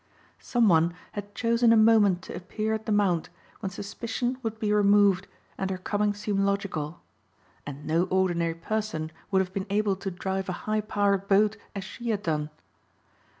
Some 0.39 0.67
one 0.67 0.95
had 1.11 1.35
chosen 1.35 1.71
a 1.71 1.77
moment 1.77 2.23
to 2.23 2.35
appear 2.35 2.73
at 2.73 2.87
the 2.87 2.91
Mount 2.91 3.29
when 3.59 3.69
suspicion 3.69 4.39
would 4.41 4.57
be 4.57 4.73
removed 4.73 5.27
and 5.59 5.69
her 5.69 5.77
coming 5.77 6.15
seem 6.15 6.43
logical. 6.43 7.01
And 7.67 7.85
no 7.85 8.05
ordinary 8.05 8.55
person 8.55 9.11
would 9.29 9.41
have 9.43 9.53
been 9.53 9.67
able 9.69 9.95
to 9.97 10.09
drive 10.09 10.49
a 10.49 10.53
high 10.65 10.81
powered 10.81 11.27
boat 11.27 11.55
as 11.75 11.83
she 11.83 12.09
had 12.09 12.23
done. 12.23 12.49